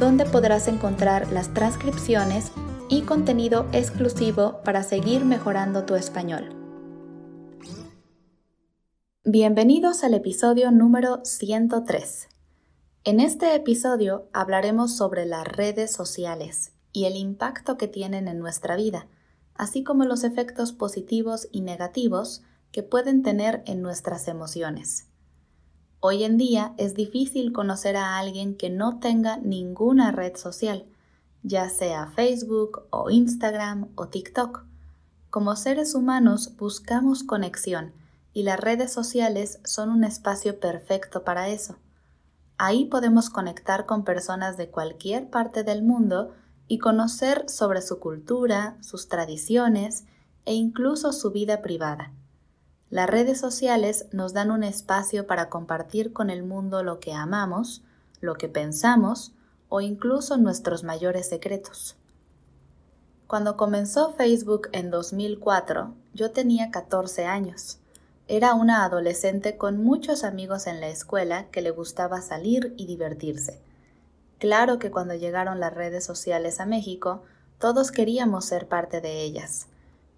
[0.00, 2.52] donde podrás encontrar las transcripciones
[2.88, 6.56] y contenido exclusivo para seguir mejorando tu español.
[9.24, 12.28] Bienvenidos al episodio número 103.
[13.04, 18.76] En este episodio hablaremos sobre las redes sociales y el impacto que tienen en nuestra
[18.76, 19.06] vida,
[19.54, 25.09] así como los efectos positivos y negativos que pueden tener en nuestras emociones.
[26.02, 30.86] Hoy en día es difícil conocer a alguien que no tenga ninguna red social,
[31.42, 34.64] ya sea Facebook o Instagram o TikTok.
[35.28, 37.92] Como seres humanos buscamos conexión
[38.32, 41.76] y las redes sociales son un espacio perfecto para eso.
[42.56, 46.32] Ahí podemos conectar con personas de cualquier parte del mundo
[46.66, 50.06] y conocer sobre su cultura, sus tradiciones
[50.46, 52.14] e incluso su vida privada.
[52.90, 57.82] Las redes sociales nos dan un espacio para compartir con el mundo lo que amamos,
[58.20, 59.32] lo que pensamos
[59.68, 61.96] o incluso nuestros mayores secretos.
[63.28, 67.78] Cuando comenzó Facebook en 2004, yo tenía 14 años.
[68.26, 73.60] Era una adolescente con muchos amigos en la escuela que le gustaba salir y divertirse.
[74.38, 77.22] Claro que cuando llegaron las redes sociales a México,
[77.60, 79.68] todos queríamos ser parte de ellas.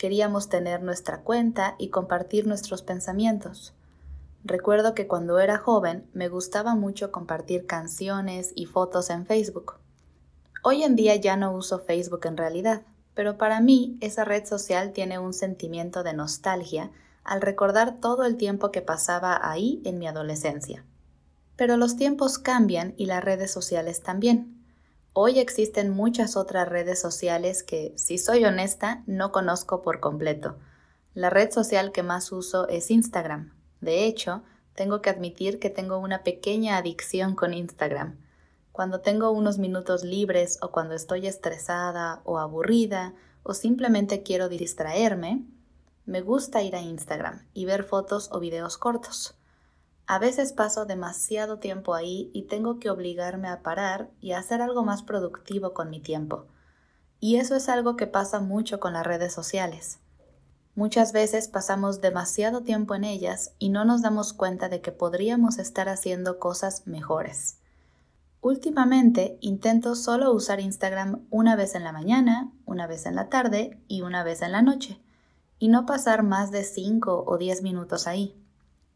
[0.00, 3.74] Queríamos tener nuestra cuenta y compartir nuestros pensamientos.
[4.44, 9.74] Recuerdo que cuando era joven me gustaba mucho compartir canciones y fotos en Facebook.
[10.62, 12.80] Hoy en día ya no uso Facebook en realidad,
[13.12, 16.90] pero para mí esa red social tiene un sentimiento de nostalgia
[17.22, 20.82] al recordar todo el tiempo que pasaba ahí en mi adolescencia.
[21.56, 24.59] Pero los tiempos cambian y las redes sociales también.
[25.12, 30.56] Hoy existen muchas otras redes sociales que, si soy honesta, no conozco por completo.
[31.14, 33.52] La red social que más uso es Instagram.
[33.80, 34.44] De hecho,
[34.76, 38.20] tengo que admitir que tengo una pequeña adicción con Instagram.
[38.70, 45.44] Cuando tengo unos minutos libres o cuando estoy estresada o aburrida o simplemente quiero distraerme,
[46.06, 49.39] me gusta ir a Instagram y ver fotos o videos cortos.
[50.10, 54.60] A veces paso demasiado tiempo ahí y tengo que obligarme a parar y a hacer
[54.60, 56.46] algo más productivo con mi tiempo.
[57.20, 60.00] Y eso es algo que pasa mucho con las redes sociales.
[60.74, 65.60] Muchas veces pasamos demasiado tiempo en ellas y no nos damos cuenta de que podríamos
[65.60, 67.60] estar haciendo cosas mejores.
[68.40, 73.80] Últimamente intento solo usar Instagram una vez en la mañana, una vez en la tarde
[73.86, 75.00] y una vez en la noche,
[75.60, 78.34] y no pasar más de 5 o 10 minutos ahí.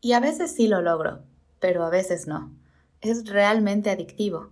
[0.05, 1.23] Y a veces sí lo logro,
[1.61, 2.53] pero a veces no.
[3.01, 4.51] Es realmente adictivo.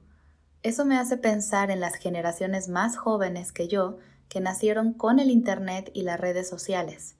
[0.62, 3.98] Eso me hace pensar en las generaciones más jóvenes que yo
[4.30, 7.16] que nacieron con el Internet y las redes sociales.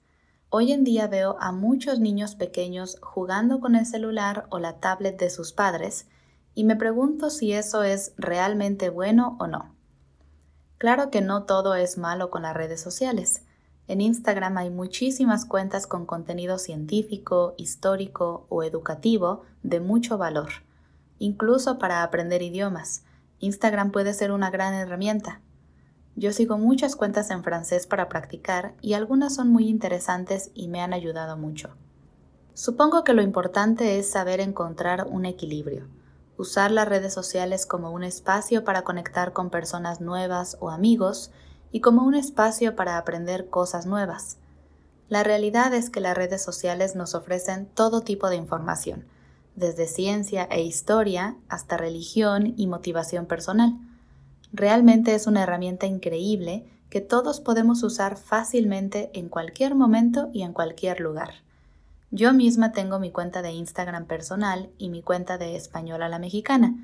[0.49, 5.19] Hoy en día veo a muchos niños pequeños jugando con el celular o la tablet
[5.19, 6.07] de sus padres
[6.55, 9.75] y me pregunto si eso es realmente bueno o no.
[10.79, 13.43] Claro que no todo es malo con las redes sociales.
[13.87, 20.49] En Instagram hay muchísimas cuentas con contenido científico, histórico o educativo de mucho valor.
[21.19, 23.03] Incluso para aprender idiomas,
[23.39, 25.41] Instagram puede ser una gran herramienta.
[26.15, 30.79] Yo sigo muchas cuentas en francés para practicar y algunas son muy interesantes y me
[30.79, 31.75] han ayudado mucho.
[32.53, 35.87] Supongo que lo importante es saber encontrar un equilibrio,
[36.37, 41.31] usar las redes sociales como un espacio para conectar con personas nuevas o amigos
[41.73, 44.37] y como un espacio para aprender cosas nuevas.
[45.09, 49.05] La realidad es que las redes sociales nos ofrecen todo tipo de información,
[49.55, 53.75] desde ciencia e historia hasta religión y motivación personal.
[54.53, 60.53] Realmente es una herramienta increíble que todos podemos usar fácilmente en cualquier momento y en
[60.53, 61.33] cualquier lugar.
[62.11, 66.19] Yo misma tengo mi cuenta de Instagram personal y mi cuenta de español a la
[66.19, 66.75] mexicana,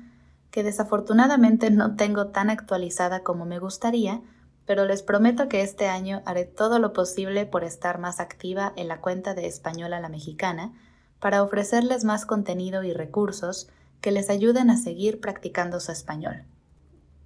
[0.50, 4.20] que desafortunadamente no tengo tan actualizada como me gustaría,
[4.66, 8.88] pero les prometo que este año haré todo lo posible por estar más activa en
[8.88, 10.72] la cuenta de Española la Mexicana
[11.18, 13.68] para ofrecerles más contenido y recursos
[14.00, 16.44] que les ayuden a seguir practicando su español.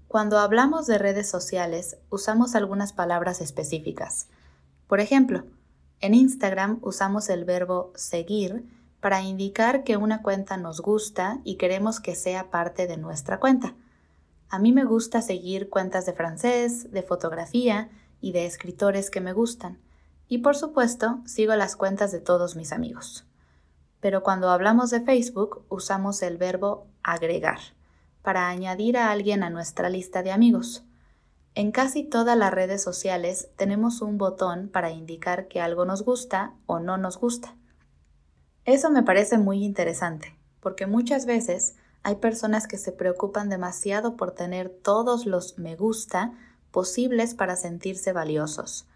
[0.08, 4.28] Cuando hablamos de redes sociales, usamos algunas palabras específicas.
[4.86, 5.44] Por ejemplo,
[6.00, 8.64] en Instagram usamos el verbo seguir
[9.00, 13.74] para indicar que una cuenta nos gusta y queremos que sea parte de nuestra cuenta.
[14.54, 17.90] A mí me gusta seguir cuentas de francés, de fotografía
[18.20, 19.80] y de escritores que me gustan.
[20.28, 23.26] Y por supuesto, sigo las cuentas de todos mis amigos.
[23.98, 27.58] Pero cuando hablamos de Facebook, usamos el verbo agregar
[28.22, 30.84] para añadir a alguien a nuestra lista de amigos.
[31.56, 36.54] En casi todas las redes sociales tenemos un botón para indicar que algo nos gusta
[36.66, 37.56] o no nos gusta.
[38.66, 41.74] Eso me parece muy interesante, porque muchas veces
[42.04, 46.32] hay personas que se preocupan demasiado por tener todos los me gusta
[46.70, 48.86] posibles para sentirse valiosos.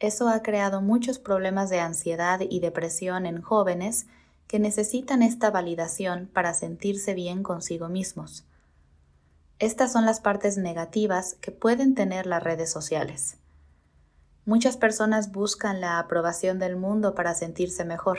[0.00, 4.06] Eso ha creado muchos problemas de ansiedad y depresión en jóvenes
[4.46, 8.46] que necesitan esta validación para sentirse bien consigo mismos.
[9.58, 13.36] Estas son las partes negativas que pueden tener las redes sociales.
[14.46, 18.18] Muchas personas buscan la aprobación del mundo para sentirse mejor,